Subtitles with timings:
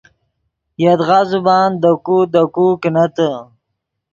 [0.83, 3.29] یدغا زبان دے کو دے کو کینتے